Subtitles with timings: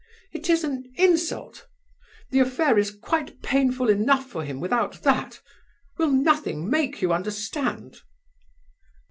[0.33, 1.67] It is an insult!
[2.31, 5.39] The affair is quite painful enough for him without that.
[5.99, 7.97] Will nothing make you understand?"